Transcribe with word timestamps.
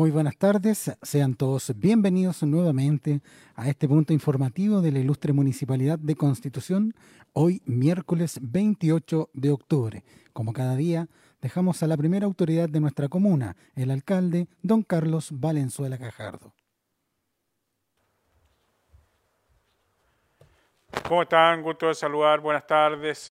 Muy 0.00 0.10
buenas 0.10 0.38
tardes, 0.38 0.96
sean 1.02 1.34
todos 1.34 1.78
bienvenidos 1.78 2.42
nuevamente 2.42 3.20
a 3.54 3.68
este 3.68 3.86
punto 3.86 4.14
informativo 4.14 4.80
de 4.80 4.92
la 4.92 4.98
ilustre 4.98 5.34
Municipalidad 5.34 5.98
de 5.98 6.16
Constitución, 6.16 6.94
hoy 7.34 7.60
miércoles 7.66 8.38
28 8.40 9.28
de 9.34 9.50
octubre. 9.50 10.02
Como 10.32 10.54
cada 10.54 10.74
día, 10.74 11.06
dejamos 11.42 11.82
a 11.82 11.86
la 11.86 11.98
primera 11.98 12.24
autoridad 12.24 12.70
de 12.70 12.80
nuestra 12.80 13.08
comuna, 13.08 13.58
el 13.76 13.90
alcalde, 13.90 14.48
don 14.62 14.82
Carlos 14.84 15.38
Valenzuela 15.38 15.98
Cajardo. 15.98 16.54
¿Cómo 21.06 21.24
están? 21.24 21.60
Gusto 21.62 21.88
de 21.88 21.94
saludar, 21.94 22.40
buenas 22.40 22.66
tardes. 22.66 23.30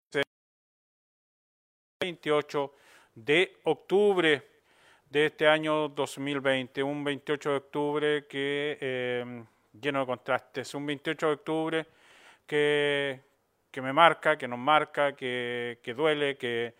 28 1.99 2.71
de 3.15 3.53
octubre 3.63 4.48
de 5.09 5.25
este 5.25 5.47
año 5.47 5.89
2020, 5.89 6.83
un 6.83 7.03
28 7.03 7.49
de 7.49 7.55
octubre 7.55 8.27
que 8.27 8.77
eh, 8.79 9.43
lleno 9.81 10.01
de 10.01 10.05
contrastes, 10.05 10.75
un 10.75 10.85
28 10.85 11.25
de 11.25 11.33
octubre 11.33 11.85
que, 12.45 13.19
que 13.71 13.81
me 13.81 13.91
marca, 13.91 14.37
que 14.37 14.47
nos 14.47 14.59
marca, 14.59 15.15
que, 15.15 15.79
que 15.81 15.93
duele, 15.95 16.37
que, 16.37 16.75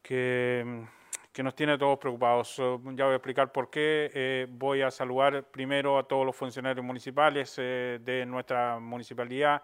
que, 0.00 0.84
que, 1.32 1.42
nos 1.42 1.56
tiene 1.56 1.76
todos 1.76 1.98
preocupados. 1.98 2.56
Ya 2.56 3.04
voy 3.04 3.12
a 3.12 3.16
explicar 3.16 3.50
por 3.50 3.68
qué. 3.68 4.12
Eh, 4.14 4.46
voy 4.48 4.82
a 4.82 4.90
saludar 4.92 5.42
primero 5.44 5.98
a 5.98 6.04
todos 6.06 6.24
los 6.24 6.36
funcionarios 6.36 6.84
municipales 6.84 7.56
eh, 7.58 7.98
de 8.00 8.24
nuestra 8.26 8.78
municipalidad, 8.78 9.60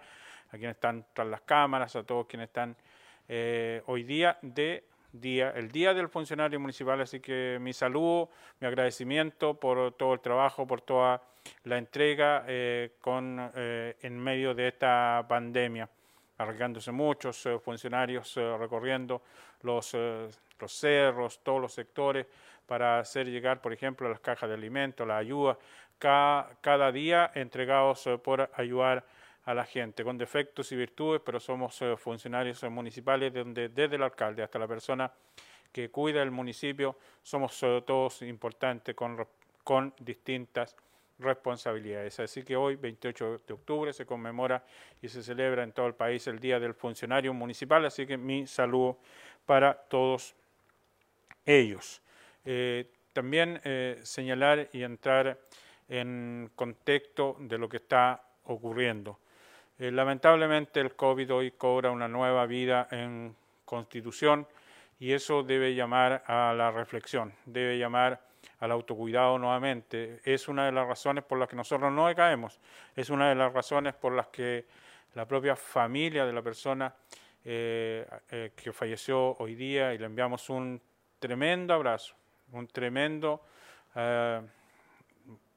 a 0.48 0.51
quienes 0.51 0.75
están 0.75 1.07
tras 1.13 1.29
las 1.29 1.43
cámaras, 1.43 1.95
a 1.95 2.03
todos 2.03 2.27
quienes 2.27 2.48
están 2.48 2.77
hoy 3.87 4.03
día 4.03 4.39
de 4.43 4.85
el 5.13 5.71
Día 5.71 5.93
del 5.93 6.09
Funcionario 6.09 6.59
Municipal, 6.59 7.01
así 7.01 7.21
que 7.21 7.59
mi 7.61 7.73
saludo, 7.73 8.31
mi 8.61 8.67
agradecimiento 8.67 9.55
por 9.55 9.93
todo 9.93 10.15
el 10.15 10.21
trabajo, 10.21 10.67
por 10.67 10.81
toda 10.81 11.23
la 11.65 11.79
entrega 11.79 12.45
eh, 12.47 12.93
con, 13.01 13.51
eh, 13.55 13.97
en 14.01 14.19
medio 14.19 14.55
de 14.55 14.69
esta 14.69 15.25
pandemia, 15.29 15.89
arriesgándose 16.39 16.93
muchos 16.93 17.45
eh, 17.47 17.59
funcionarios 17.59 18.35
recorriendo 18.59 19.23
los, 19.63 19.95
los 19.95 20.73
cerros, 20.73 21.41
todos 21.43 21.61
los 21.61 21.73
sectores, 21.73 22.27
para 22.67 23.01
hacer 23.01 23.27
llegar, 23.27 23.61
por 23.61 23.73
ejemplo, 23.73 24.09
las 24.09 24.21
cajas 24.21 24.49
de 24.49 24.55
alimentos, 24.55 25.07
la 25.07 25.19
ayuda, 25.19 25.59
cada 25.99 26.91
día 26.91 27.31
entregados 27.35 28.09
por 28.25 28.51
ayudar 28.55 29.05
a 29.45 29.55
la 29.55 29.65
gente 29.65 30.05
con 30.05 30.17
defectos 30.17 30.71
y 30.73 30.77
virtudes, 30.77 31.21
pero 31.25 31.41
somos 31.41 31.81
eh, 31.83 31.97
funcionarios 31.97 32.62
municipales 32.65 33.33
donde 33.33 33.69
desde 33.69 33.97
el 33.97 34.03
alcalde 34.03 34.43
hasta 34.43 34.59
la 34.59 34.69
persona 34.69 35.12
que 35.73 35.91
cuida 35.91 36.23
el 36.23 36.31
municipio 36.31 36.97
somos 37.23 37.61
eh, 37.63 37.83
todos 37.85 38.23
importantes 38.23 38.95
con, 38.95 39.27
con 39.65 39.93
distintas 39.98 40.77
responsabilidades. 41.19 42.20
Así 42.20 42.43
que 42.43 42.57
hoy, 42.57 42.77
28 42.77 43.43
de 43.47 43.55
octubre, 43.55 43.93
se 43.93 44.07
conmemora 44.07 44.65
y 45.01 45.09
se 45.09 45.23
celebra 45.23 45.63
en 45.63 45.73
todo 45.73 45.87
el 45.87 45.95
país 45.95 46.27
el 46.27 46.39
Día 46.39 46.61
del 46.61 46.75
Funcionario 46.75 47.33
Municipal, 47.35 47.85
así 47.85 48.07
que 48.07 48.17
mi 48.17 48.47
saludo 48.47 48.98
para 49.47 49.75
todos 49.75 50.35
ellos. 51.45 52.01
Eh, 52.45 52.91
también 53.13 53.61
señalar 54.03 54.70
y 54.73 54.83
entrar 54.83 55.39
en 55.89 56.51
contexto 56.57 57.37
de 57.41 57.59
lo 57.59 57.69
que 57.69 57.77
está 57.77 58.25
ocurriendo. 58.45 59.19
Eh, 59.83 59.91
lamentablemente 59.91 60.79
el 60.79 60.95
COVID 60.95 61.35
hoy 61.35 61.51
cobra 61.51 61.91
una 61.91 62.07
nueva 62.07 62.47
vida 62.47 62.87
en 62.93 63.35
Constitución 63.65 64.47
y 65.01 65.13
eso 65.13 65.43
debe 65.43 65.75
llamar 65.75 66.23
a 66.29 66.55
la 66.57 66.70
reflexión, 66.70 67.35
debe 67.47 67.77
llamar 67.77 68.21
al 68.61 68.71
autocuidado 68.71 69.41
nuevamente. 69.41 70.21
Es 70.23 70.47
una 70.47 70.67
de 70.67 70.71
las 70.71 70.87
razones 70.87 71.25
por 71.25 71.37
las 71.37 71.48
que 71.48 71.57
nosotros 71.57 71.92
no 71.92 72.07
decaemos, 72.07 72.61
es 72.95 73.11
una 73.11 73.29
de 73.29 73.35
las 73.35 73.53
razones 73.53 73.95
por 73.95 74.13
las 74.13 74.29
que 74.29 74.67
la 75.15 75.27
propia 75.27 75.57
familia 75.57 76.25
de 76.25 76.33
la 76.33 76.42
persona 76.42 76.95
eh, 77.45 78.07
eh, 78.31 78.53
que 78.55 78.73
falleció 78.73 79.37
hoy 79.39 79.57
día 79.57 79.92
y 79.95 79.98
le 79.98 80.07
enviamos 80.07 80.48
un 80.48 80.81
tremendo 81.19 81.75
abrazo, 81.75 82.15
un 82.53 82.69
tremendo 82.69 83.42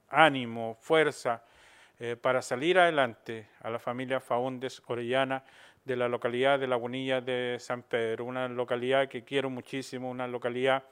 ánimo, 0.09 0.78
fuerza 0.81 1.44
eh, 1.97 2.17
para 2.17 2.41
salir 2.41 2.78
adelante 2.78 3.47
a 3.61 3.69
la 3.69 3.79
familia 3.79 4.19
Faúndez 4.19 4.81
Orellana 4.88 5.45
de 5.85 5.95
la 5.95 6.09
localidad 6.09 6.59
de 6.59 6.67
Lagunilla 6.67 7.22
de 7.22 7.56
San 7.57 7.83
Pedro, 7.83 8.25
una 8.25 8.50
localidad 8.50 9.07
que 9.07 9.23
quiero 9.23 9.50
muchísimo, 9.50 10.09
una 10.09 10.28
localidad 10.28 10.84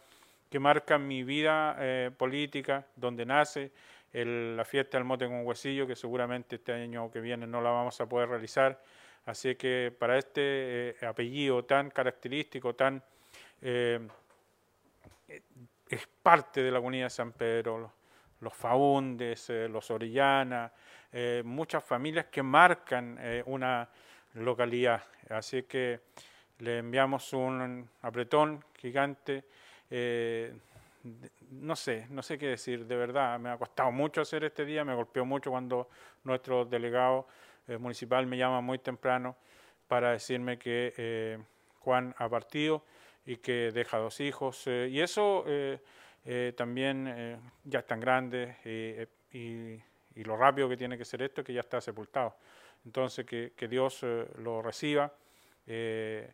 que 0.50 0.60
marca 0.60 0.98
mi 0.98 1.24
vida 1.24 1.76
eh, 1.80 2.10
política, 2.16 2.86
donde 2.96 3.26
nace 3.26 3.72
la 4.14 4.64
fiesta 4.64 4.98
del 4.98 5.06
mote 5.06 5.26
con 5.26 5.46
huesillo, 5.46 5.88
que 5.88 5.96
seguramente 5.96 6.58
este 6.58 6.72
año 6.72 7.12
que 7.12 7.20
viene 7.20 7.48
no 7.48 7.60
la 7.60 7.72
vamos 7.72 8.00
a 8.00 8.06
poder 8.08 8.30
realizar. 8.30 8.80
Así 9.26 9.56
que 9.56 9.94
para 9.98 10.18
este 10.18 10.92
eh, 10.92 10.96
apellido 11.06 11.66
tan 11.66 11.90
característico, 11.90 12.76
tan 12.76 13.04
es 13.62 14.00
parte 16.22 16.62
de 16.62 16.72
la 16.72 16.80
de 16.80 17.10
San 17.10 17.32
Pedro, 17.32 17.92
los 18.40 18.54
Faúndes, 18.54 19.50
los 19.50 19.90
Orellana, 19.90 20.72
eh, 21.14 21.44
muchas 21.46 21.84
familias 21.84 22.26
que 22.26 22.42
marcan 22.42 23.18
eh, 23.22 23.44
una 23.46 23.88
localidad. 24.34 25.04
Así 25.30 25.64
que 25.64 26.00
le 26.60 26.80
enviamos 26.80 27.32
un 27.34 27.88
apretón 28.02 28.66
gigante. 28.76 29.46
Eh, 29.90 30.54
no 31.52 31.76
sé, 31.76 32.08
no 32.10 32.22
sé 32.24 32.38
qué 32.38 32.48
decir, 32.48 32.86
de 32.86 32.96
verdad, 32.96 33.40
me 33.40 33.50
ha 33.50 33.58
costado 33.58 33.92
mucho 33.92 34.22
hacer 34.22 34.44
este 34.44 34.66
día, 34.66 34.84
me 34.84 34.96
golpeó 34.96 35.26
mucho 35.26 35.52
cuando 35.52 35.90
nuestro 36.24 36.66
delegado 36.66 37.28
municipal 37.80 38.26
me 38.26 38.38
llama 38.38 38.62
muy 38.62 38.80
temprano 38.80 39.36
para 39.88 40.12
decirme 40.12 40.58
que 40.58 41.38
Juan 41.80 42.16
ha 42.18 42.30
partido 42.30 42.86
y 43.26 43.38
que 43.38 43.72
deja 43.72 43.98
dos 43.98 44.22
hijos. 44.22 44.66
y 44.66 45.00
eso 45.02 45.46
también 46.56 47.42
ya 47.66 47.80
están 47.80 48.00
grandes 48.00 48.56
y 48.66 49.06
y 49.34 49.82
lo 50.24 50.38
rápido 50.38 50.70
que 50.70 50.78
tiene 50.78 50.98
que 50.98 51.06
ser 51.06 51.22
esto 51.22 51.42
es 51.42 51.48
que 51.48 51.54
ya 51.54 51.62
está 51.62 51.82
sepultado. 51.82 52.36
Entonces, 52.86 53.26
que, 53.26 53.68
Dios 53.68 54.00
eh, 54.04 54.28
lo 54.38 54.62
reciba. 54.62 55.14
Eh, 55.66 56.32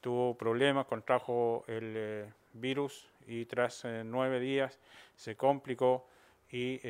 tuvo 0.00 0.36
problemas, 0.36 0.86
contrajo 0.86 1.64
el 1.68 1.94
eh, 1.96 2.32
virus 2.54 3.06
y 3.26 3.44
tras 3.44 3.84
nueve 4.04 4.40
días 4.40 4.78
se 5.14 5.36
complicó 5.36 6.08
y 6.50 6.80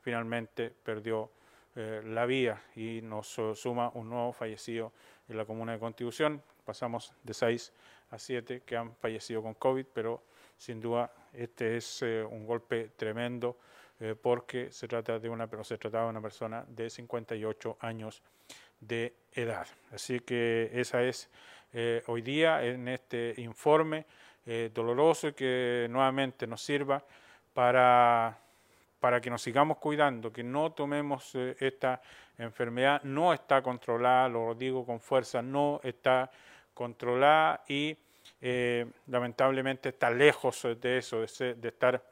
finalmente 0.00 0.70
perdió 0.70 1.30
la 1.74 2.24
vida 2.24 2.62
y 2.76 3.00
nos 3.02 3.26
suma 3.54 3.90
un 3.94 4.08
nuevo 4.08 4.32
fallecido 4.32 4.92
en 5.28 5.36
la 5.36 5.44
comuna 5.44 5.72
de 5.72 5.78
Constitución. 5.80 6.40
Pasamos 6.64 7.12
de 7.22 7.34
seis 7.34 7.72
a 8.10 8.18
siete 8.18 8.62
que 8.64 8.76
han 8.76 8.94
fallecido 8.94 9.42
con 9.42 9.54
COVID, 9.54 9.84
pero 9.92 10.22
sin 10.56 10.80
duda 10.80 11.12
este 11.32 11.76
es 11.76 12.02
un 12.02 12.46
golpe 12.46 12.92
tremendo 12.96 13.58
eh, 14.00 14.16
porque 14.20 14.72
se 14.72 14.88
trata 14.88 15.20
de 15.20 15.28
una, 15.28 15.48
se 15.62 15.78
trataba 15.78 16.04
de 16.04 16.10
una 16.10 16.20
persona 16.20 16.64
de 16.66 16.90
58 16.90 17.78
años 17.80 18.22
de 18.80 19.14
edad. 19.32 19.66
Así 19.92 20.18
que 20.20 20.68
esa 20.74 21.02
es 21.02 21.30
eh, 21.72 22.02
hoy 22.08 22.22
día 22.22 22.64
en 22.64 22.88
este 22.88 23.34
informe 23.38 24.04
eh, 24.46 24.70
doloroso 24.74 25.28
y 25.28 25.32
que 25.32 25.86
nuevamente 25.90 26.44
nos 26.44 26.60
sirva 26.60 27.04
para, 27.52 28.36
para 28.98 29.20
que 29.20 29.30
nos 29.30 29.42
sigamos 29.42 29.78
cuidando, 29.78 30.32
que 30.32 30.42
no 30.42 30.72
tomemos 30.72 31.32
esta 31.60 32.02
enfermedad, 32.36 33.00
no 33.04 33.32
está 33.32 33.62
controlada, 33.62 34.28
lo 34.28 34.56
digo 34.56 34.84
con 34.84 34.98
fuerza, 34.98 35.40
no 35.40 35.80
está 35.84 36.32
controlada 36.74 37.62
y 37.68 37.96
lamentablemente 39.06 39.90
está 39.90 40.10
lejos 40.10 40.66
de 40.80 40.98
eso, 40.98 41.20
de, 41.20 41.54
de 41.54 41.68
estar 41.68 42.02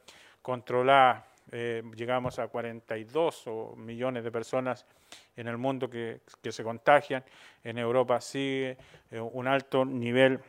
controlada 0.41 1.27
eh, 1.55 1.83
llegamos 1.95 2.39
a 2.39 2.49
42 2.49 3.45
millones 3.77 4.25
de 4.25 4.31
personas 4.33 4.87
en 5.37 5.49
el 5.49 5.59
mundo 5.59 5.91
que, 5.91 6.23
se 6.51 6.65
contagian. 6.65 7.23
En 7.63 7.77
Europa 7.77 8.23
sigue 8.23 8.79
eh, 9.11 9.21
un 9.21 9.47
alto 9.47 9.85
nivel 9.85 10.41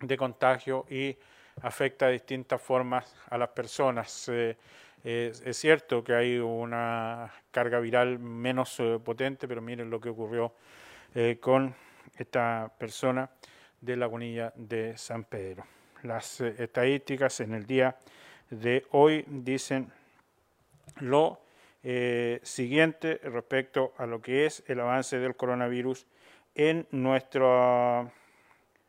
de 0.00 0.16
contagio 0.18 0.84
y 0.90 1.16
afecta 1.62 2.06
de 2.06 2.12
distintas 2.12 2.60
formas 2.60 3.16
a 3.30 3.38
las 3.38 3.48
personas. 3.48 4.28
Eh, 4.28 4.54
es, 5.02 5.56
cierto 5.56 6.04
que 6.04 6.14
hay 6.14 6.36
una 6.36 7.32
carga 7.50 7.80
viral 7.80 8.18
menos 8.18 8.80
potente, 9.02 9.48
pero 9.48 9.62
miren 9.62 9.88
lo 9.88 9.98
que 9.98 10.10
ocurrió 10.10 10.54
con 11.40 11.74
esta 12.16 12.70
persona 12.78 13.28
de 13.80 13.96
la 13.96 14.00
Lagunilla 14.00 14.52
de 14.54 14.96
San 14.96 15.24
Pedro. 15.24 15.64
Las 16.02 16.40
estadísticas 16.40 17.40
en 17.40 17.54
el 17.54 17.66
día 17.66 17.96
de 18.50 18.86
hoy 18.90 19.24
dicen 19.26 19.90
lo 21.00 21.40
eh, 21.82 22.40
siguiente 22.42 23.20
respecto 23.24 23.92
a 23.98 24.06
lo 24.06 24.22
que 24.22 24.46
es 24.46 24.62
el 24.66 24.80
avance 24.80 25.18
del 25.18 25.36
coronavirus 25.36 26.06
en 26.54 26.86
nuestro, 26.90 28.10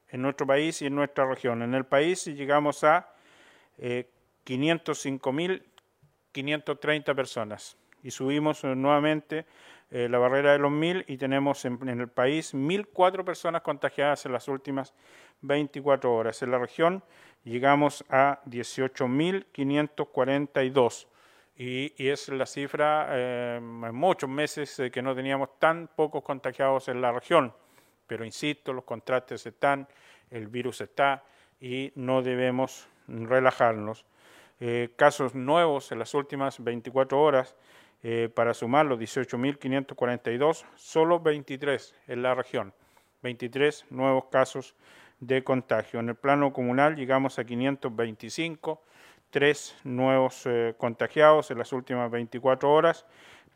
en 0.10 0.22
nuestro 0.22 0.46
país 0.46 0.82
y 0.82 0.88
en 0.88 0.96
nuestra 0.96 1.26
región. 1.26 1.62
En 1.62 1.74
el 1.74 1.86
país 1.86 2.26
llegamos 2.26 2.84
a 2.84 3.14
eh, 3.78 4.10
505.000 4.46 5.64
530 6.32 7.14
personas 7.14 7.78
y 8.02 8.12
subimos 8.12 8.64
nuevamente 8.64 9.46
la 9.92 10.18
barrera 10.18 10.54
de 10.54 10.58
los 10.58 10.72
1.000 10.72 11.04
y 11.08 11.18
tenemos 11.18 11.66
en, 11.66 11.78
en 11.88 12.02
el 12.02 12.08
país 12.08 12.56
1.004 12.56 13.24
personas 13.24 13.62
contagiadas 13.62 14.26
en 14.26 14.32
las 14.32 14.48
últimas 14.48 14.96
24 15.42 16.12
horas. 16.12 16.42
En 16.42 16.50
la 16.50 16.58
región 16.58 17.04
llegamos 17.44 18.04
a 18.10 18.42
18.542 18.46 21.06
y, 21.56 21.94
es 21.98 22.30
la 22.30 22.46
cifra 22.46 23.08
eh, 23.12 23.56
en 23.58 23.96
muchos 23.96 24.30
meses 24.30 24.82
que 24.92 25.02
no 25.02 25.16
teníamos 25.16 25.60
tan 25.60 25.88
pocos 25.96 26.24
contagiados 26.24 26.88
en 26.88 27.02
la 27.02 27.12
región. 27.12 27.54
Pero 28.08 28.26
insisto, 28.26 28.74
los 28.74 28.84
contrastes 28.84 29.46
están, 29.46 29.88
el 30.30 30.48
virus 30.48 30.82
está 30.82 31.24
y 31.60 31.92
no 31.96 32.22
debemos 32.22 32.88
relajarnos. 33.08 34.06
Eh, 34.60 34.92
casos 34.96 35.36
nuevos 35.36 35.92
en 35.92 36.00
las 36.00 36.14
últimas 36.14 36.64
24 36.64 37.22
horas, 37.22 37.56
eh, 38.06 38.30
para 38.34 38.54
sumar 38.54 38.86
los 38.86 39.00
18.542, 39.00 40.66
solo 40.76 41.22
23 41.22 41.96
en 42.08 42.22
la 42.22 42.36
región. 42.36 42.74
23 43.22 43.86
nuevos 43.92 44.26
casos 44.26 44.76
de 45.22 45.44
contagio. 45.44 46.02
En 46.02 46.10
el 46.10 46.16
plano 46.16 46.52
comunal 46.52 46.98
llegamos 46.98 47.40
a 47.40 47.46
525, 47.46 48.84
tres 49.34 49.76
nuevos 49.84 50.46
eh, 50.46 50.76
contagiados 50.78 51.50
en 51.50 51.58
las 51.58 51.74
últimas 51.74 52.12
24 52.12 52.72
horas, 52.72 53.08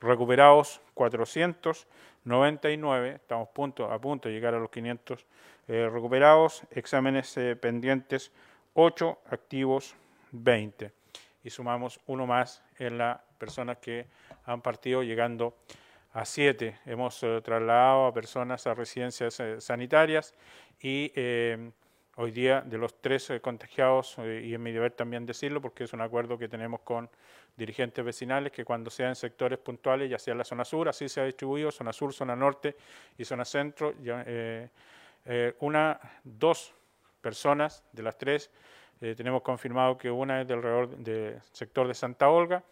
recuperados 0.01 0.81
499, 0.95 3.11
estamos 3.11 3.49
punto, 3.49 3.91
a 3.91 4.01
punto 4.01 4.27
de 4.27 4.33
llegar 4.33 4.55
a 4.55 4.59
los 4.59 4.71
500 4.71 5.23
eh, 5.67 5.87
recuperados, 5.93 6.63
exámenes 6.71 7.37
eh, 7.37 7.55
pendientes 7.55 8.31
8, 8.73 9.19
activos 9.29 9.95
20. 10.31 10.91
Y 11.43 11.51
sumamos 11.51 11.99
uno 12.07 12.25
más 12.25 12.63
en 12.79 12.97
las 12.97 13.19
personas 13.37 13.77
que 13.77 14.07
han 14.45 14.63
partido 14.63 15.03
llegando 15.03 15.55
a 16.11 16.25
7. 16.25 16.79
Hemos 16.87 17.23
trasladado 17.43 18.07
a 18.07 18.13
personas 18.15 18.65
a 18.65 18.73
residencias 18.73 19.39
sanitarias 19.59 20.33
y 20.81 21.11
hoy 22.19 22.31
día 22.31 22.61
de 22.61 22.77
los 22.79 22.99
tres 22.99 23.31
contagiados, 23.41 24.15
eh, 24.17 24.41
y 24.43 24.53
en 24.55 24.63
mi 24.63 24.71
deber 24.71 24.91
también 24.91 25.25
decirlo, 25.25 25.61
porque 25.61 25.83
es 25.83 25.93
un 25.93 26.01
acuerdo 26.01 26.37
que 26.37 26.47
tenemos 26.47 26.81
con 26.81 27.09
dirigentes 27.55 28.03
vecinales, 28.03 28.51
que 28.51 28.65
cuando 28.65 28.89
sean 28.89 29.15
sectores 29.15 29.59
puntuales, 29.59 30.09
ya 30.09 30.17
sea 30.17 30.33
la 30.33 30.43
zona 30.43 30.65
sur, 30.65 30.89
así 30.89 31.07
se 31.09 31.21
ha 31.21 31.25
distribuido, 31.25 31.71
zona 31.71 31.93
sur, 31.93 32.11
zona 32.13 32.35
norte 32.35 32.75
y 33.17 33.25
zona 33.25 33.45
centro, 33.45 33.93
eh, 34.03 34.67
una, 35.59 35.99
dos 36.23 36.73
personas 37.21 37.83
de 37.91 38.03
las 38.03 38.17
tres, 38.17 38.49
tenemos 38.99 39.43
confirmado 39.43 39.95
que 39.95 40.09
una 40.09 40.41
es 40.41 40.47
del 40.47 41.39
sector 41.51 41.87
de 41.87 41.93
Santa 41.93 42.29
Olga, 42.29 42.63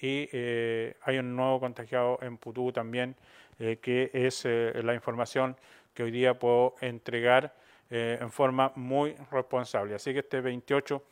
y 0.00 0.28
hay 0.32 1.18
un 1.18 1.36
nuevo 1.36 1.60
contagiado 1.60 2.18
en 2.22 2.36
Putú 2.36 2.72
también, 2.72 3.14
que 3.58 4.10
es 4.12 4.44
la 4.44 4.94
información 4.94 5.56
que 5.98 6.04
hoy 6.04 6.12
día 6.12 6.38
puedo 6.38 6.76
entregar 6.80 7.56
eh, 7.90 8.18
en 8.20 8.30
forma 8.30 8.70
muy 8.76 9.16
responsable. 9.32 9.96
Así 9.96 10.12
que 10.12 10.20
este 10.20 10.40
28 10.40 11.02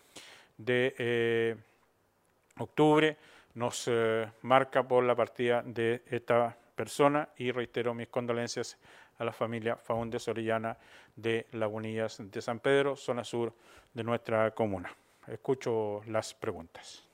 de 0.59 0.94
eh, 0.97 1.56
octubre 2.61 3.17
nos 3.55 3.88
eh, 3.88 4.31
marca 4.43 4.87
por 4.87 5.03
la 5.03 5.17
partida 5.17 5.61
de 5.67 6.05
esta 6.09 6.56
persona 6.77 7.29
y 7.37 7.50
reitero 7.50 7.94
mis 7.94 8.06
condolencias 8.06 8.79
a 9.19 9.25
la 9.25 9.33
familia 9.33 9.75
Faúndez 9.75 10.29
Orellana 10.29 10.79
de 11.17 11.49
Lagunillas 11.50 12.19
de 12.21 12.41
San 12.41 12.61
Pedro, 12.61 12.94
zona 12.94 13.25
sur 13.25 13.53
de 13.93 14.05
nuestra 14.05 14.53
comuna. 14.53 14.94
Escucho 15.27 16.03
las 16.06 16.33
preguntas. 16.33 17.06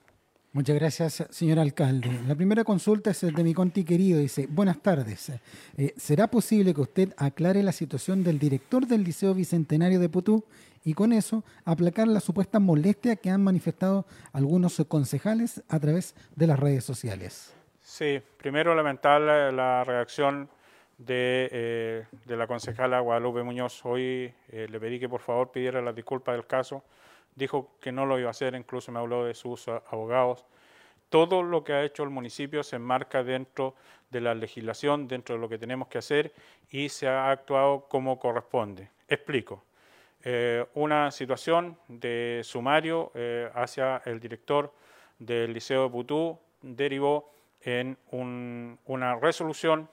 Muchas 0.54 0.76
gracias, 0.76 1.26
señor 1.30 1.58
alcalde. 1.58 2.10
La 2.26 2.34
primera 2.34 2.62
consulta 2.62 3.08
es 3.12 3.22
de 3.22 3.42
mi 3.42 3.54
conti 3.54 3.84
querido. 3.84 4.18
Dice, 4.18 4.46
buenas 4.50 4.82
tardes. 4.82 5.32
Eh, 5.78 5.94
¿Será 5.96 6.26
posible 6.26 6.74
que 6.74 6.82
usted 6.82 7.14
aclare 7.16 7.62
la 7.62 7.72
situación 7.72 8.22
del 8.22 8.38
director 8.38 8.86
del 8.86 9.02
Liceo 9.02 9.32
Bicentenario 9.32 9.98
de 9.98 10.10
Putú 10.10 10.44
y 10.84 10.92
con 10.92 11.14
eso 11.14 11.42
aplacar 11.64 12.06
la 12.06 12.20
supuesta 12.20 12.58
molestia 12.58 13.16
que 13.16 13.30
han 13.30 13.42
manifestado 13.42 14.04
algunos 14.34 14.84
concejales 14.88 15.62
a 15.70 15.80
través 15.80 16.14
de 16.36 16.46
las 16.46 16.60
redes 16.60 16.84
sociales? 16.84 17.54
Sí, 17.80 18.20
primero 18.36 18.74
lamentar 18.74 19.22
la, 19.22 19.84
reacción 19.84 20.50
de, 20.98 21.48
eh, 21.50 22.04
de, 22.26 22.36
la 22.36 22.46
concejala 22.46 23.00
Guadalupe 23.00 23.42
Muñoz. 23.42 23.82
Hoy 23.86 24.34
eh, 24.50 24.66
le 24.70 24.78
pedí 24.78 25.00
que 25.00 25.08
por 25.08 25.22
favor 25.22 25.50
pidiera 25.50 25.80
las 25.80 25.96
disculpas 25.96 26.34
del 26.34 26.46
caso 26.46 26.84
dijo 27.34 27.70
que 27.80 27.92
no 27.92 28.06
lo 28.06 28.18
iba 28.18 28.28
a 28.28 28.32
hacer, 28.32 28.54
incluso 28.54 28.92
me 28.92 28.98
habló 28.98 29.24
de 29.24 29.34
sus 29.34 29.68
abogados. 29.68 30.44
Todo 31.08 31.42
lo 31.42 31.62
que 31.64 31.72
ha 31.72 31.84
hecho 31.84 32.02
el 32.02 32.10
municipio 32.10 32.62
se 32.62 32.76
enmarca 32.76 33.22
dentro 33.22 33.74
de 34.10 34.20
la 34.20 34.34
legislación, 34.34 35.08
dentro 35.08 35.34
de 35.34 35.40
lo 35.40 35.48
que 35.48 35.58
tenemos 35.58 35.88
que 35.88 35.98
hacer 35.98 36.32
y 36.70 36.88
se 36.88 37.08
ha 37.08 37.30
actuado 37.30 37.86
como 37.88 38.18
corresponde. 38.18 38.88
Explico. 39.08 39.64
Eh, 40.24 40.64
una 40.74 41.10
situación 41.10 41.76
de 41.88 42.42
sumario 42.44 43.10
eh, 43.14 43.50
hacia 43.54 44.02
el 44.04 44.20
director 44.20 44.72
del 45.18 45.52
Liceo 45.52 45.84
de 45.84 45.90
Putú 45.90 46.38
derivó 46.60 47.32
en 47.62 47.96
una 48.10 49.16
resolución 49.16 49.88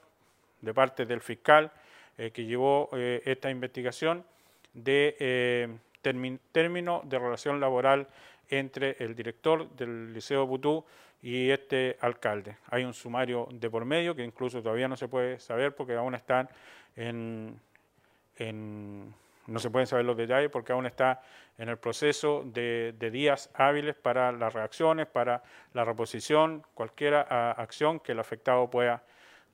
de 0.60 0.74
parte 0.74 1.06
del 1.06 1.20
fiscal 1.20 1.72
eh, 2.16 2.30
que 2.30 2.44
llevó 2.44 2.90
esta 2.92 3.50
investigación 3.50 4.24
de 4.72 5.80
término 6.00 7.02
de 7.04 7.18
relación 7.18 7.60
laboral 7.60 8.08
entre 8.48 8.96
el 8.98 9.14
director 9.14 9.68
del 9.70 10.12
Liceo 10.12 10.46
Butú 10.46 10.84
y 11.22 11.50
este 11.50 11.96
alcalde. 12.00 12.56
Hay 12.70 12.84
un 12.84 12.94
sumario 12.94 13.48
de 13.52 13.70
por 13.70 13.84
medio 13.84 14.14
que 14.14 14.24
incluso 14.24 14.62
todavía 14.62 14.88
no 14.88 14.96
se 14.96 15.08
puede 15.08 15.38
saber 15.38 15.74
porque 15.74 15.94
aún 15.94 16.14
están 16.14 16.48
en, 16.96 17.60
no 19.46 19.58
se 19.58 19.70
pueden 19.70 19.86
saber 19.86 20.04
los 20.04 20.16
detalles 20.16 20.50
porque 20.50 20.72
aún 20.72 20.86
está 20.86 21.22
en 21.58 21.68
el 21.68 21.76
proceso 21.76 22.42
de, 22.46 22.94
días 23.12 23.50
hábiles 23.54 23.94
para 23.94 24.32
las 24.32 24.52
reacciones, 24.54 25.06
para 25.06 25.42
la 25.74 25.84
reposición, 25.84 26.64
cualquier 26.74 27.14
acción 27.14 28.00
que 28.00 28.12
el 28.12 28.18
afectado 28.18 28.70
pueda 28.70 29.02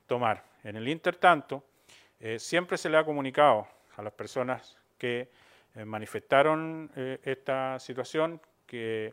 tomar. 0.07 0.45
En 0.63 0.77
el 0.77 0.89
intertanto, 0.89 1.65
eh, 2.21 2.39
siempre 2.39 2.79
se 2.79 2.89
le 2.89 2.97
ha 2.97 3.05
comunicado 3.05 3.67
a 3.97 4.03
las 4.03 4.13
personas 4.13 4.77
que 4.99 5.29
manifestaron 5.85 6.91
eh, 6.97 7.19
esta 7.23 7.79
situación 7.79 8.41
que, 8.67 9.13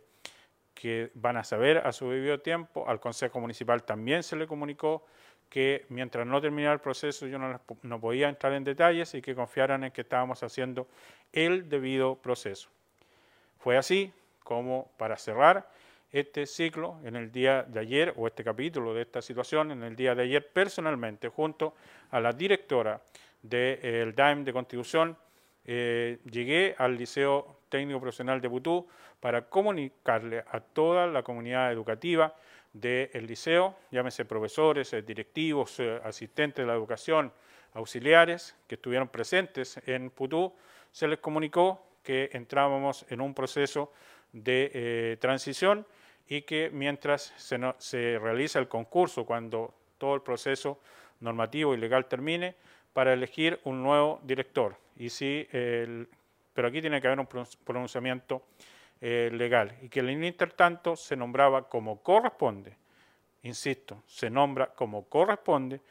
que, 0.73 1.11
van 1.15 1.37
a 1.37 1.43
saber 1.43 1.77
a 1.79 1.91
su 1.91 2.09
debido 2.09 2.39
tiempo. 2.39 2.87
Al 2.87 2.99
Consejo 2.99 3.39
Municipal 3.39 3.83
también 3.83 4.23
se 4.23 4.35
le 4.35 4.47
comunicó 4.47 5.05
que 5.49 5.85
mientras 5.89 6.25
no 6.25 6.41
terminara 6.41 6.73
el 6.73 6.79
proceso 6.79 7.27
yo 7.27 7.37
no, 7.37 7.61
no 7.83 7.99
podía 7.99 8.29
entrar 8.29 8.53
en 8.53 8.63
detalles 8.63 9.13
y 9.13 9.21
que 9.21 9.35
confiaran 9.35 9.83
en 9.83 9.91
que 9.91 10.01
estábamos 10.01 10.41
haciendo 10.41 10.87
el 11.31 11.69
debido 11.69 12.15
proceso. 12.15 12.69
Fue 13.59 13.77
así 13.77 14.11
como 14.43 14.91
para 14.97 15.17
cerrar 15.17 15.69
este 16.13 16.45
ciclo 16.45 16.99
en 17.03 17.15
el 17.15 17.31
día 17.31 17.63
de 17.63 17.79
ayer, 17.79 18.13
o 18.15 18.27
este 18.27 18.43
capítulo 18.43 18.93
de 18.93 19.01
esta 19.01 19.21
situación, 19.21 19.71
en 19.71 19.83
el 19.83 19.95
día 19.95 20.13
de 20.13 20.23
ayer 20.23 20.47
personalmente, 20.47 21.27
junto 21.27 21.75
a 22.11 22.19
la 22.19 22.31
directora 22.31 23.01
del 23.41 24.13
DAIM 24.13 24.43
de 24.45 24.53
Constitución, 24.53 25.17
eh, 25.65 26.19
llegué 26.29 26.75
al 26.77 26.97
Liceo 26.97 27.61
Técnico 27.69 27.99
Profesional 27.99 28.41
de 28.41 28.47
Butú 28.47 28.87
para 29.19 29.47
comunicarle 29.49 30.43
a 30.51 30.59
toda 30.59 31.07
la 31.07 31.23
comunidad 31.23 31.71
educativa 31.71 32.35
del 32.73 33.27
liceo, 33.27 33.75
llámese 33.91 34.25
profesores, 34.25 34.91
eh, 34.93 35.01
directivos, 35.01 35.79
eh, 35.79 36.01
asistentes 36.03 36.63
de 36.63 36.67
la 36.67 36.73
educación, 36.73 37.31
auxiliares 37.73 38.55
que 38.67 38.75
estuvieron 38.75 39.07
presentes 39.07 39.79
en 39.85 40.09
Putú, 40.09 40.53
se 40.91 41.07
les 41.07 41.19
comunicó 41.19 41.81
que 42.03 42.29
entrábamos 42.33 43.05
en 43.09 43.21
un 43.21 43.33
proceso 43.33 43.93
de 44.31 45.17
transición 45.21 45.87
y 46.27 46.41
que 46.41 46.69
mientras 46.71 47.33
se 47.37 48.19
realiza 48.19 48.59
el 48.59 48.67
concurso, 48.67 49.25
cuando 49.25 49.73
todo 49.97 50.15
el 50.15 50.21
proceso 50.21 50.79
normativo 51.19 51.73
y 51.73 51.77
legal 51.77 52.05
termine, 52.07 52.55
para 52.93 53.13
elegir 53.13 53.59
un 53.63 53.83
nuevo 53.83 54.19
director. 54.23 54.77
Y 54.95 55.09
si 55.09 55.47
pero 56.53 56.67
aquí 56.67 56.81
tiene 56.81 57.01
que 57.01 57.07
haber 57.07 57.19
un 57.19 57.27
pronunciamiento 57.63 58.43
eh, 59.01 59.29
legal 59.33 59.75
y 59.81 59.89
que 59.89 59.99
en 59.99 60.09
el 60.09 60.23
intertanto 60.23 60.95
se 60.95 61.15
nombraba 61.15 61.67
como 61.67 62.01
corresponde, 62.01 62.77
insisto, 63.41 64.03
se 64.07 64.29
nombra 64.29 64.67
como 64.67 65.05
corresponde 65.09 65.81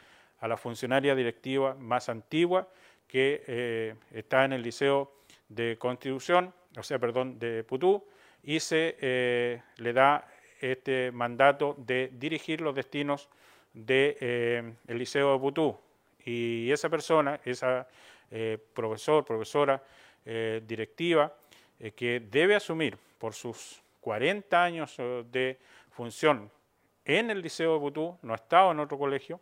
a 0.41 0.49
la 0.49 0.57
funcionaria 0.57 1.15
directiva 1.15 1.75
más 1.75 2.09
antigua 2.09 2.69
que 3.07 3.43
eh, 3.47 3.95
está 4.13 4.45
en 4.45 4.55
el 4.55 4.63
Liceo 4.63 5.13
de 5.49 5.77
Constitución, 5.79 6.55
o 6.77 6.83
sea, 6.83 6.99
perdón, 6.99 7.39
de 7.39 7.63
Putú, 7.65 8.03
y 8.43 8.59
se 8.59 8.97
eh, 9.01 9.63
le 9.77 9.93
da 9.93 10.27
este 10.61 11.13
mandato 11.13 11.75
de 11.77 12.11
dirigir 12.15 12.61
los 12.61 12.75
destinos 12.75 13.29
del 13.75 14.75
Liceo 14.89 15.35
de 15.35 15.39
Putú, 15.39 15.79
y 16.25 16.71
esa 16.71 16.89
persona, 16.89 17.41
esa 17.45 17.87
eh, 18.35 18.57
profesor, 18.73 19.27
profesora, 19.27 19.83
eh, 20.25 20.63
directiva, 20.67 21.35
eh, 21.79 21.91
que 21.91 22.19
debe 22.21 22.55
asumir 22.55 22.97
por 23.19 23.35
sus 23.35 23.83
40 24.01 24.65
años 24.65 24.97
de 25.31 25.59
función 25.91 26.51
en 27.05 27.31
el 27.31 27.43
Liceo 27.43 27.75
de 27.75 27.79
Butú, 27.79 28.17
no 28.23 28.33
ha 28.33 28.37
estado 28.37 28.73
en 28.73 28.81
otro 28.81 28.97
colegio, 28.99 29.39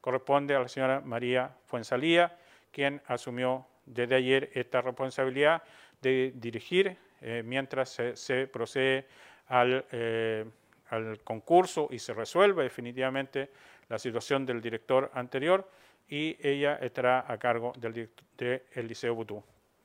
corresponde 0.00 0.54
a 0.54 0.60
la 0.60 0.68
señora 0.68 1.00
María 1.00 1.50
Fuensalía, 1.66 2.38
quien 2.70 3.02
asumió 3.06 3.66
desde 3.84 4.14
ayer 4.14 4.50
esta 4.54 4.82
responsabilidad 4.82 5.64
de 6.00 6.32
dirigir 6.36 6.96
mientras 7.44 8.00
se, 8.14 8.46
procede 8.46 9.06
al, 9.48 9.84
al, 10.90 11.20
concurso 11.24 11.88
y 11.90 11.98
se 11.98 12.14
resuelve 12.14 12.62
definitivamente 12.62 13.50
la 13.88 13.98
situación 13.98 14.46
del 14.46 14.60
director 14.60 15.10
anterior 15.14 15.68
y 16.08 16.36
ella 16.40 16.76
estará 16.80 17.24
a 17.26 17.38
cargo 17.38 17.72
del, 17.78 18.08
Liceo 18.74 19.14
Butú. 19.14 19.42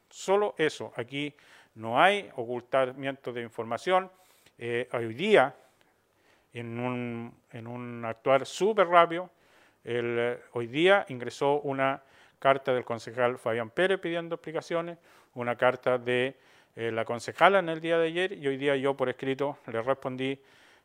Solo 0.10 0.56
eso, 0.58 0.94
aquí 0.96 1.34
no 1.75 2.01
hay 2.01 2.30
ocultamiento 2.36 3.34
de 3.34 3.42
información. 3.42 4.10
Eh, 4.58 4.88
hoy 4.94 5.13
día, 5.13 5.56
en 6.53 6.80
un, 6.80 7.34
en 7.51 7.68
un 7.68 8.06
actuar 8.06 8.46
súper 8.46 8.88
rápido, 8.88 9.30
el, 9.84 10.38
hoy 10.53 10.68
día 10.68 11.06
ingresó 11.10 11.60
una 11.62 12.01
carta 12.39 12.74
del 12.74 12.86
concejal 12.86 13.38
Fabián 13.38 13.70
Pérez 13.70 14.00
pidiendo 14.00 14.36
explicaciones, 14.36 14.98
una 15.34 15.56
carta 15.56 15.98
de 15.98 16.36
eh, 16.75 16.92
la 16.92 17.06
concejala 17.06 17.60
en 17.60 17.70
el 17.70 17.80
día 17.80 17.98
de 17.98 18.08
ayer 18.08 18.34
y 18.34 18.48
hoy 18.48 18.58
día 18.58 18.75
yo 18.75 18.96
por 18.96 19.08
escrito 19.08 19.60
le 19.68 19.82
respondí 19.82 20.39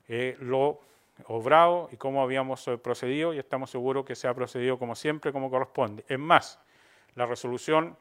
eh, 0.09 0.37
lo 0.41 0.81
obrado 1.27 1.89
y 1.93 1.97
cómo 1.97 2.23
habíamos 2.23 2.67
eh, 2.69 2.79
procedido 2.79 3.35
y 3.35 3.39
estamos 3.39 3.71
seguros 3.71 4.05
que 4.05 4.15
se 4.15 4.29
ha 4.29 4.35
procedido 4.35 4.79
como 4.79 4.95
siempre, 4.95 5.33
como 5.33 5.51
corresponde. 5.51 6.05
Es 6.09 6.19
más, 6.19 6.61
la 7.15 7.27
resolución 7.27 7.97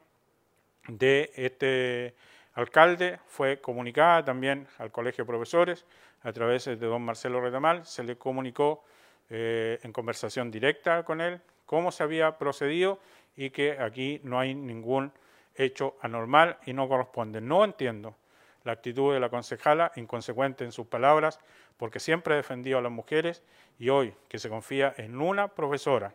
de 0.88 1.32
este 1.36 2.16
alcalde 2.54 3.20
fue 3.28 3.60
comunicada 3.60 4.24
también 4.24 4.68
al 4.78 4.92
Colegio 4.92 5.24
de 5.24 5.28
Profesores 5.28 5.86
a 6.24 6.32
través 6.32 6.66
de 6.66 6.78
don 6.78 7.02
Marcelo 7.04 7.42
Retamal, 7.42 7.86
se 7.86 8.04
le 8.04 8.18
comunicó 8.18 8.84
en 9.30 9.92
conversación 9.92 10.50
directa 10.50 11.04
con 11.04 11.20
él 11.20 11.42
cómo 11.66 11.92
se 11.92 12.02
había 12.02 12.38
procedido 12.38 13.00
y 13.36 13.52
que 13.52 13.78
aquí 13.80 14.20
no 14.24 14.40
hay 14.40 14.56
ningún 14.56 15.12
hecho 15.56 15.98
anormal 16.02 16.58
y 16.66 16.74
no 16.74 16.88
corresponde. 16.88 17.42
No 17.42 17.64
entiendo 17.64 18.16
la 18.68 18.74
actitud 18.74 19.14
de 19.14 19.22
la 19.22 19.30
concejala, 19.30 19.94
inconsecuente 19.96 20.66
en 20.66 20.74
sus 20.74 20.88
palabras, 20.88 21.40
porque 21.78 22.02
siempre 22.02 22.34
ha 22.34 22.38
defendido 22.38 22.78
a 22.78 22.82
las 22.82 22.92
mujeres 22.92 23.42
y 23.80 23.88
hoy 23.88 24.14
que 24.28 24.40
se 24.40 24.50
confía 24.50 24.94
en 24.98 25.22
una 25.22 25.48
profesora 25.48 26.14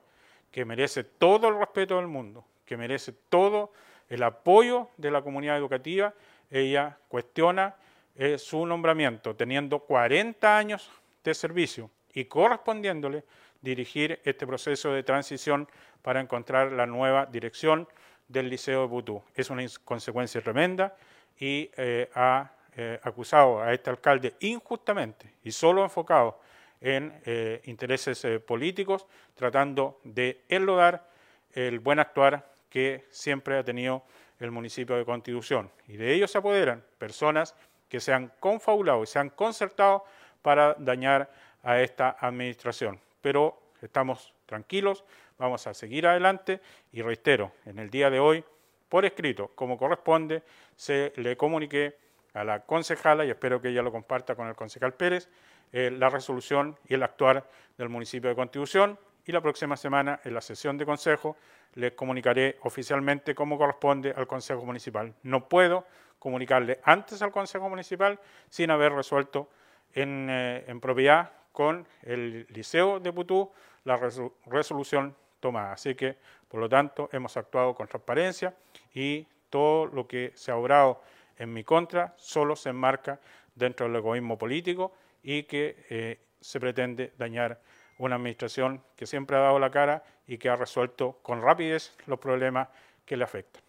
que 0.50 0.66
merece 0.66 1.02
todo 1.02 1.48
el 1.48 1.58
respeto 1.58 1.96
del 1.96 2.08
mundo, 2.08 2.44
que 2.66 2.76
merece 2.76 3.12
todo 3.30 3.72
el 4.10 4.22
apoyo 4.22 4.90
de 4.98 5.10
la 5.10 5.22
comunidad 5.22 5.56
educativa, 5.56 6.12
ella 6.50 6.98
cuestiona 7.08 7.74
eh, 8.14 8.36
su 8.36 8.66
nombramiento, 8.66 9.34
teniendo 9.34 9.78
40 9.78 10.58
años 10.58 10.90
de 11.24 11.32
servicio 11.32 11.90
y 12.12 12.26
correspondiéndole 12.26 13.24
dirigir 13.62 14.20
este 14.24 14.46
proceso 14.46 14.92
de 14.92 15.02
transición 15.02 15.66
para 16.02 16.20
encontrar 16.20 16.70
la 16.72 16.84
nueva 16.84 17.24
dirección 17.24 17.88
del 18.28 18.50
Liceo 18.50 18.82
de 18.82 18.88
Butú. 18.88 19.22
Es 19.34 19.48
una 19.48 19.64
consecuencia 19.84 20.42
tremenda 20.42 20.94
y 21.38 21.70
eh, 21.76 22.10
ha 22.14 22.52
eh, 22.76 22.98
acusado 23.02 23.62
a 23.62 23.72
este 23.72 23.90
alcalde 23.90 24.34
injustamente 24.40 25.34
y 25.44 25.52
solo 25.52 25.82
enfocado 25.82 26.40
en 26.80 27.20
eh, 27.24 27.60
intereses 27.64 28.26
políticos, 28.42 29.06
tratando 29.34 30.00
de 30.04 30.42
enlodar 30.48 31.08
el 31.52 31.78
buen 31.78 31.98
actuar 31.98 32.50
que 32.68 33.06
siempre 33.10 33.58
ha 33.58 33.62
tenido 33.62 34.02
el 34.40 34.50
municipio 34.50 34.96
de 34.96 35.04
Constitución. 35.04 35.70
Y 35.86 35.96
de 35.96 36.12
ellos 36.12 36.30
se 36.30 36.38
apoderan 36.38 36.82
personas 36.98 37.54
que 37.88 38.00
se 38.00 38.12
han 38.12 38.32
confabulado 38.40 39.02
y 39.02 39.06
se 39.06 39.18
han 39.18 39.30
concertado 39.30 40.04
para 40.40 40.74
dañar 40.74 41.30
a 41.62 41.80
esta 41.80 42.16
administración. 42.18 42.98
Pero 43.20 43.60
estamos 43.80 44.32
tranquilos, 44.46 45.04
vamos 45.38 45.66
a 45.66 45.74
seguir 45.74 46.06
adelante 46.06 46.60
y 46.92 47.02
reitero, 47.02 47.52
en 47.66 47.78
el 47.78 47.90
día 47.90 48.10
de 48.10 48.18
hoy, 48.18 48.44
por 48.92 49.06
escrito, 49.06 49.52
como 49.54 49.78
corresponde, 49.78 50.42
se 50.76 51.14
le 51.16 51.34
comuniqué 51.34 51.96
a 52.34 52.44
la 52.44 52.60
concejala, 52.60 53.24
y 53.24 53.30
espero 53.30 53.58
que 53.58 53.70
ella 53.70 53.80
lo 53.80 53.90
comparta 53.90 54.34
con 54.34 54.48
el 54.48 54.54
concejal 54.54 54.92
Pérez, 54.92 55.30
eh, 55.72 55.90
la 55.90 56.10
resolución 56.10 56.78
y 56.86 56.92
el 56.92 57.02
actuar 57.02 57.48
del 57.78 57.88
municipio 57.88 58.28
de 58.28 58.36
Constitución 58.36 58.98
y 59.24 59.32
la 59.32 59.40
próxima 59.40 59.78
semana 59.78 60.20
en 60.24 60.34
la 60.34 60.42
sesión 60.42 60.76
de 60.76 60.84
consejo 60.84 61.38
les 61.72 61.92
comunicaré 61.92 62.58
oficialmente 62.64 63.34
cómo 63.34 63.56
corresponde 63.56 64.12
al 64.14 64.26
Consejo 64.26 64.62
Municipal. 64.66 65.14
No 65.22 65.48
puedo 65.48 65.86
comunicarle 66.18 66.80
antes 66.84 67.22
al 67.22 67.32
Consejo 67.32 67.70
Municipal 67.70 68.20
sin 68.50 68.70
haber 68.70 68.92
resuelto 68.92 69.48
en, 69.94 70.28
eh, 70.28 70.64
en 70.66 70.80
propiedad 70.80 71.32
con 71.50 71.88
el 72.02 72.46
Liceo 72.50 73.00
de 73.00 73.10
Putú 73.10 73.50
la 73.84 73.98
resolución 74.44 75.16
tomada. 75.40 75.72
Así 75.72 75.94
que, 75.94 76.18
por 76.46 76.60
lo 76.60 76.68
tanto, 76.68 77.08
hemos 77.10 77.34
actuado 77.38 77.74
con 77.74 77.86
transparencia 77.88 78.54
y 78.94 79.26
todo 79.50 79.86
lo 79.86 80.06
que 80.06 80.32
se 80.34 80.50
ha 80.50 80.56
obrado 80.56 81.02
en 81.36 81.52
mi 81.52 81.64
contra 81.64 82.14
solo 82.16 82.56
se 82.56 82.70
enmarca 82.70 83.20
dentro 83.54 83.86
del 83.86 83.96
egoísmo 83.96 84.38
político 84.38 84.92
y 85.22 85.44
que 85.44 85.84
eh, 85.90 86.20
se 86.40 86.60
pretende 86.60 87.12
dañar 87.18 87.60
una 87.98 88.16
administración 88.16 88.82
que 88.96 89.06
siempre 89.06 89.36
ha 89.36 89.40
dado 89.40 89.58
la 89.58 89.70
cara 89.70 90.02
y 90.26 90.38
que 90.38 90.48
ha 90.48 90.56
resuelto 90.56 91.18
con 91.22 91.42
rapidez 91.42 91.94
los 92.06 92.18
problemas 92.18 92.68
que 93.04 93.16
le 93.16 93.24
afectan. 93.24 93.62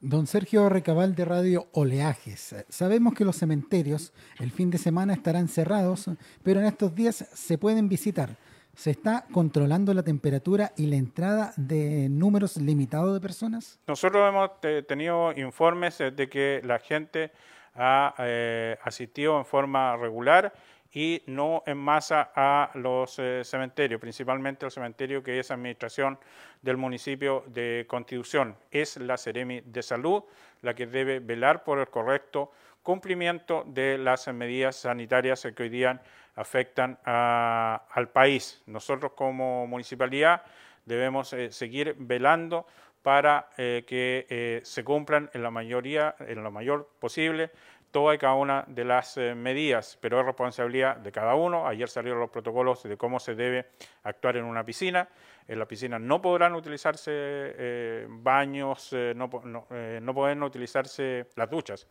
Don 0.00 0.26
Sergio 0.26 0.68
Recabal 0.68 1.14
de 1.14 1.24
Radio 1.24 1.68
Oleajes. 1.72 2.56
Sabemos 2.68 3.14
que 3.14 3.24
los 3.24 3.36
cementerios 3.36 4.12
el 4.40 4.50
fin 4.50 4.68
de 4.68 4.78
semana 4.78 5.12
estarán 5.12 5.46
cerrados, 5.46 6.10
pero 6.42 6.58
en 6.58 6.66
estos 6.66 6.92
días 6.92 7.24
se 7.32 7.56
pueden 7.56 7.88
visitar. 7.88 8.36
¿Se 8.74 8.90
está 8.90 9.26
controlando 9.32 9.92
la 9.92 10.02
temperatura 10.02 10.72
y 10.76 10.86
la 10.86 10.96
entrada 10.96 11.52
de 11.56 12.08
números 12.08 12.56
limitados 12.56 13.12
de 13.12 13.20
personas? 13.20 13.78
Nosotros 13.86 14.26
hemos 14.28 14.60
tenido 14.86 15.32
informes 15.32 15.98
de 15.98 16.28
que 16.28 16.62
la 16.64 16.78
gente 16.78 17.32
ha 17.74 18.14
eh, 18.18 18.78
asistido 18.82 19.38
en 19.38 19.44
forma 19.44 19.96
regular 19.96 20.52
y 20.92 21.22
no 21.26 21.62
en 21.66 21.78
masa 21.78 22.32
a 22.34 22.70
los 22.74 23.18
eh, 23.18 23.42
cementerios, 23.44 24.00
principalmente 24.00 24.66
el 24.66 24.72
cementerio 24.72 25.22
que 25.22 25.38
es 25.38 25.50
administración 25.50 26.18
del 26.60 26.76
municipio 26.76 27.44
de 27.46 27.86
Constitución. 27.88 28.56
Es 28.70 28.96
la 28.98 29.16
Seremi 29.16 29.60
de 29.60 29.82
Salud 29.82 30.24
la 30.60 30.74
que 30.74 30.86
debe 30.86 31.20
velar 31.20 31.64
por 31.64 31.78
el 31.78 31.88
correcto 31.88 32.52
cumplimiento 32.82 33.64
de 33.66 33.96
las 33.96 34.28
medidas 34.28 34.76
sanitarias 34.76 35.46
que 35.54 35.62
hoy 35.62 35.68
día 35.68 36.02
afectan 36.34 36.98
al 37.04 38.08
país. 38.12 38.62
Nosotros 38.66 39.12
como 39.14 39.66
municipalidad 39.66 40.42
debemos 40.84 41.32
eh, 41.32 41.52
seguir 41.52 41.94
velando 41.98 42.66
para 43.02 43.50
eh, 43.56 43.84
que 43.86 44.26
eh, 44.28 44.60
se 44.64 44.84
cumplan 44.84 45.30
en 45.32 45.42
la 45.42 45.50
mayoría, 45.50 46.14
en 46.20 46.42
lo 46.42 46.50
mayor 46.50 46.88
posible, 46.98 47.50
toda 47.90 48.14
y 48.14 48.18
cada 48.18 48.34
una 48.34 48.64
de 48.68 48.84
las 48.84 49.18
medidas, 49.18 49.98
pero 50.00 50.18
es 50.18 50.24
responsabilidad 50.24 50.96
de 50.96 51.12
cada 51.12 51.34
uno. 51.34 51.66
Ayer 51.66 51.90
salieron 51.90 52.20
los 52.20 52.30
protocolos 52.30 52.82
de 52.84 52.96
cómo 52.96 53.20
se 53.20 53.34
debe 53.34 53.66
actuar 54.04 54.38
en 54.38 54.44
una 54.44 54.64
piscina. 54.64 55.06
En 55.46 55.58
la 55.58 55.68
piscina 55.68 55.98
no 55.98 56.22
podrán 56.22 56.54
utilizarse 56.54 58.06
baños, 58.08 58.94
no, 59.14 59.28
no, 59.44 59.66
no 60.00 60.14
podrán 60.14 60.42
utilizarse 60.42 61.26
las 61.36 61.50
duchas. 61.50 61.86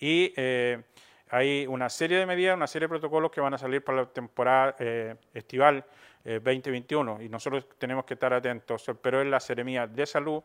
Y 0.00 0.34
hay 1.28 1.66
una 1.66 1.88
serie 1.88 2.18
de 2.18 2.26
medidas, 2.26 2.56
una 2.56 2.66
serie 2.66 2.86
de 2.86 2.90
protocolos 2.90 3.30
que 3.30 3.40
van 3.40 3.54
a 3.54 3.58
salir 3.58 3.82
para 3.82 4.02
la 4.02 4.06
temporada 4.06 4.76
eh, 4.78 5.16
estival 5.34 5.84
2021 6.24 7.20
eh, 7.20 7.24
y 7.24 7.28
nosotros 7.28 7.66
tenemos 7.78 8.04
que 8.04 8.14
estar 8.14 8.32
atentos, 8.32 8.84
pero 9.00 9.20
es 9.20 9.28
la 9.28 9.40
Seremía 9.40 9.86
de 9.86 10.06
Salud 10.06 10.42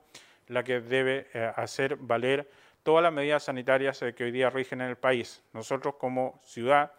la 0.47 0.63
que 0.63 0.81
debe 0.81 1.27
eh, 1.33 1.51
hacer 1.55 1.95
valer 1.95 2.49
todas 2.83 3.03
las 3.03 3.13
medidas 3.13 3.43
sanitarias 3.43 4.03
que 4.15 4.23
hoy 4.23 4.31
día 4.31 4.49
rigen 4.49 4.81
en 4.81 4.89
el 4.89 4.97
país. 4.97 5.43
Nosotros 5.53 5.95
como 5.95 6.39
ciudad 6.43 6.91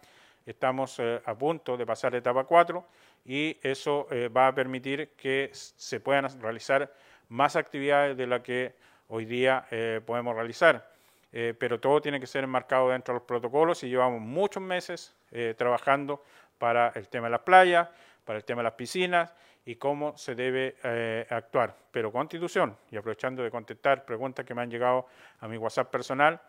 estamos 0.45 0.99
a 0.99 1.35
punto 1.35 1.77
de 1.77 1.85
pasar 1.85 2.15
a 2.15 2.17
etapa 2.17 2.45
4 2.45 2.85
y 3.25 3.57
eso 3.61 4.07
va 4.35 4.47
a 4.47 4.55
permitir 4.55 5.09
que 5.17 5.49
se 5.53 5.99
puedan 5.99 6.41
realizar 6.41 6.93
más 7.29 7.55
actividades 7.55 8.15
de 8.15 8.27
las 8.27 8.41
que 8.41 8.75
hoy 9.07 9.25
día 9.25 9.65
podemos 10.05 10.35
realizar. 10.35 10.92
Eh, 11.35 11.55
pero 11.57 11.79
todo 11.79 11.99
tiene 11.99 12.19
que 12.19 12.27
ser 12.27 12.43
enmarcado 12.43 12.91
dentro 12.91 13.11
de 13.11 13.19
los 13.19 13.27
protocolos 13.27 13.83
y 13.83 13.89
llevamos 13.89 14.21
muchos 14.21 14.61
meses 14.61 15.15
eh, 15.31 15.55
trabajando 15.57 16.23
para 16.59 16.89
el 16.89 17.09
tema 17.09 17.25
de 17.25 17.31
las 17.31 17.41
playas, 17.41 17.89
para 18.23 18.37
el 18.37 18.45
tema 18.45 18.59
de 18.59 18.65
las 18.65 18.73
piscinas 18.73 19.33
y 19.65 19.75
cómo 19.75 20.15
se 20.15 20.35
debe 20.35 20.75
eh, 20.83 21.25
actuar. 21.27 21.75
Pero 21.89 22.11
Constitución, 22.11 22.77
y 22.91 22.97
aprovechando 22.97 23.41
de 23.41 23.49
contestar 23.49 24.05
preguntas 24.05 24.45
que 24.45 24.53
me 24.53 24.61
han 24.61 24.69
llegado 24.69 25.07
a 25.39 25.47
mi 25.47 25.57
WhatsApp 25.57 25.89
personal, 25.89 26.39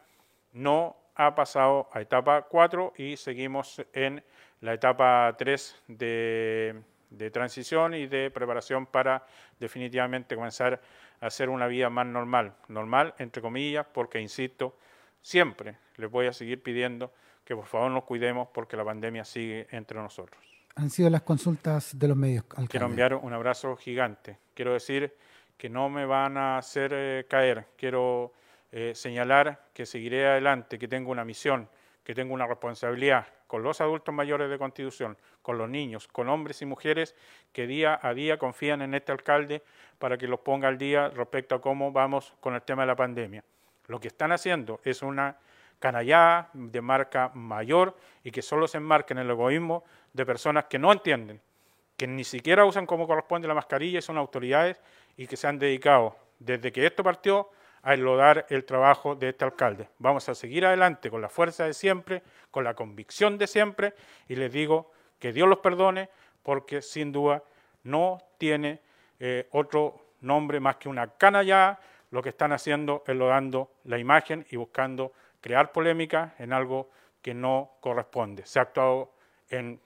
no 0.53 0.97
ha 1.15 1.35
pasado 1.35 1.89
a 1.91 2.03
etapa 2.03 2.43
4 2.43 2.93
y 2.99 3.17
seguimos 3.17 3.83
en 3.95 4.23
la 4.61 4.75
etapa 4.75 5.35
3 5.39 5.83
de, 5.89 6.83
de 7.09 7.31
transición 7.31 7.95
y 7.95 8.07
de 8.07 8.31
preparación 8.31 8.85
para 8.85 9.25
definitivamente 9.59 10.35
comenzar 10.35 10.81
hacer 11.27 11.49
una 11.49 11.67
vida 11.67 11.91
más 11.91 12.07
normal. 12.07 12.55
Normal, 12.69 13.15
entre 13.19 13.41
comillas, 13.41 13.87
porque, 13.93 14.21
insisto, 14.21 14.77
siempre 15.23 15.79
les 15.97 16.11
voy 16.11 16.27
a 16.27 16.33
seguir 16.33 16.63
pidiendo 16.63 17.13
que 17.45 17.55
por 17.55 17.67
favor 17.67 17.91
nos 17.91 18.05
cuidemos 18.05 18.49
porque 18.53 18.77
la 18.77 18.85
pandemia 18.85 19.25
sigue 19.25 19.67
entre 19.71 19.99
nosotros. 19.99 20.43
han 20.77 20.91
sido 20.91 21.09
las 21.09 21.23
consultas 21.23 21.99
de 21.99 22.09
los 22.09 22.17
medios. 22.17 22.45
Alcalde. 22.45 22.69
Quiero 22.69 22.87
enviar 22.87 23.15
un 23.15 23.33
abrazo 23.33 23.77
gigante. 23.77 24.39
Quiero 24.55 24.73
decir 24.73 25.15
que 25.57 25.69
no 25.69 25.89
me 25.89 26.05
van 26.05 26.37
a 26.37 26.59
hacer 26.59 26.93
eh, 26.95 27.27
caer. 27.29 27.69
Quiero 27.77 28.33
eh, 28.73 28.93
señalar 28.95 29.69
que 29.73 29.87
seguiré 29.87 30.27
adelante, 30.27 30.79
que 30.79 30.89
tengo 30.89 31.11
una 31.13 31.25
misión, 31.25 31.69
que 32.05 32.15
tengo 32.15 32.35
una 32.35 32.47
responsabilidad 32.47 33.27
con 33.47 33.63
los 33.63 33.81
adultos 33.81 34.15
mayores 34.15 34.51
de 34.51 34.59
Constitución, 34.59 35.17
con 35.43 35.59
los 35.59 35.69
niños, 35.69 36.07
con 36.09 36.29
hombres 36.29 36.61
y 36.63 36.67
mujeres 36.67 37.15
que 37.53 37.67
día 37.67 37.99
a 38.03 38.15
día 38.15 38.39
confían 38.39 38.83
en 38.83 38.95
este 38.95 39.13
alcalde 39.13 39.63
para 39.99 40.19
que 40.19 40.29
los 40.29 40.41
ponga 40.41 40.69
al 40.69 40.79
día 40.79 41.09
respecto 41.09 41.55
a 41.55 41.61
cómo 41.61 41.93
vamos 41.93 42.35
con 42.41 42.55
el 42.55 42.63
tema 42.63 42.83
de 42.83 42.89
la 42.89 42.97
pandemia. 42.97 43.43
Lo 43.87 44.01
que 44.01 44.09
están 44.09 44.33
haciendo 44.33 44.81
es 44.85 45.03
una 45.03 45.37
canallada 45.79 46.51
de 46.53 46.81
marca 46.81 47.31
mayor 47.35 47.97
y 48.23 48.31
que 48.31 48.43
solo 48.43 48.67
se 48.69 48.79
enmarca 48.79 49.15
en 49.15 49.19
el 49.19 49.31
egoísmo 49.31 49.85
de 50.13 50.25
personas 50.25 50.65
que 50.65 50.79
no 50.79 50.93
entienden, 50.93 51.41
que 51.97 52.07
ni 52.07 52.25
siquiera 52.25 52.65
usan 52.65 52.87
como 52.87 53.07
corresponde 53.07 53.49
la 53.49 53.55
mascarilla 53.55 53.99
y 53.99 54.03
son 54.03 54.19
autoridades 54.19 54.81
y 55.17 55.27
que 55.27 55.37
se 55.37 55.47
han 55.47 55.59
dedicado 55.59 56.17
desde 56.39 56.73
que 56.73 56.87
esto 56.87 57.03
partió 57.03 57.51
a 57.85 57.95
enlodar 57.95 58.47
el 58.49 58.65
trabajo 58.65 59.15
de 59.15 59.29
este 59.29 59.45
alcalde. 59.45 59.89
Vamos 59.99 60.29
a 60.29 60.35
seguir 60.35 60.65
adelante 60.65 61.11
con 61.11 61.21
la 61.21 61.29
fuerza 61.29 61.67
de 61.67 61.75
siempre, 61.75 62.23
con 62.51 62.65
la 62.65 62.75
convicción 62.75 63.37
de 63.37 63.47
siempre 63.47 63.93
y 64.27 64.37
les 64.37 64.51
digo 64.51 64.91
que 65.19 65.33
Dios 65.33 65.47
los 65.47 65.59
perdone 65.59 66.09
porque 66.43 66.81
sin 66.81 67.13
duda 67.13 67.43
no 67.83 68.23
tiene 68.39 68.81
eh, 69.21 69.49
otro 69.51 70.07
nombre 70.23 70.61
más 70.61 70.77
que 70.77 70.89
una 70.89 71.09
canallada 71.09 71.79
lo 72.11 72.23
que 72.23 72.31
están 72.31 72.53
haciendo 72.53 73.05
enlodando 73.07 73.71
la 73.85 73.99
imagen 73.99 74.47
y 74.51 74.57
buscando 74.57 75.13
crear 75.43 75.71
polémica 75.71 76.35
en 76.39 76.55
algo 76.55 76.89
que 77.21 77.35
no 77.35 77.73
corresponde. 77.81 78.47
Se 78.47 78.59
ha 78.59 78.63
actuado 78.63 79.13
en 79.51 79.79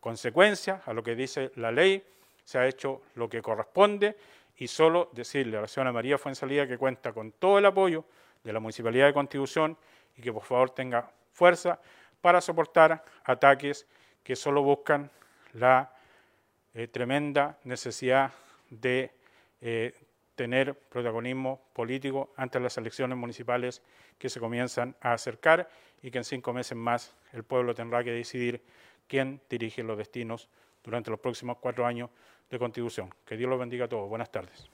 consecuencia 0.00 0.80
a 0.86 0.94
lo 0.94 1.02
que 1.02 1.14
dice 1.14 1.52
la 1.56 1.70
ley, 1.70 2.02
se 2.44 2.58
ha 2.58 2.66
hecho 2.66 3.02
lo 3.14 3.28
que 3.28 3.42
corresponde 3.42 4.16
y 4.60 4.68
solo 4.68 5.08
decirle 5.12 5.56
a 5.56 5.62
la 5.62 5.68
señora 5.68 5.90
María 5.90 6.18
Fuensalida 6.18 6.68
que 6.68 6.76
cuenta 6.76 7.14
con 7.14 7.32
todo 7.32 7.58
el 7.58 7.64
apoyo 7.64 8.04
de 8.44 8.52
la 8.52 8.60
Municipalidad 8.60 9.06
de 9.06 9.14
Constitución 9.14 9.76
y 10.16 10.20
que 10.20 10.32
por 10.34 10.44
favor 10.44 10.68
tenga 10.70 11.10
fuerza 11.32 11.80
para 12.20 12.42
soportar 12.42 13.02
ataques 13.24 13.86
que 14.22 14.36
solo 14.36 14.62
buscan 14.62 15.10
la 15.54 15.96
eh, 16.74 16.88
tremenda 16.88 17.58
necesidad 17.64 18.32
de 18.68 19.10
eh, 19.62 19.94
tener 20.34 20.74
protagonismo 20.74 21.62
político 21.72 22.34
ante 22.36 22.60
las 22.60 22.76
elecciones 22.76 23.16
municipales 23.16 23.80
que 24.18 24.28
se 24.28 24.40
comienzan 24.40 24.94
a 25.00 25.14
acercar 25.14 25.70
y 26.02 26.10
que 26.10 26.18
en 26.18 26.24
cinco 26.24 26.52
meses 26.52 26.76
más 26.76 27.14
el 27.32 27.44
pueblo 27.44 27.74
tendrá 27.74 28.04
que 28.04 28.12
decidir 28.12 28.62
quién 29.08 29.40
dirige 29.48 29.82
los 29.82 29.96
destinos 29.96 30.50
durante 30.84 31.10
los 31.10 31.18
próximos 31.18 31.56
cuatro 31.60 31.86
años 31.86 32.10
de 32.50 32.58
constitución. 32.58 33.14
Que 33.24 33.36
Dios 33.36 33.48
los 33.48 33.58
bendiga 33.58 33.86
a 33.86 33.88
todos. 33.88 34.08
Buenas 34.08 34.30
tardes. 34.30 34.68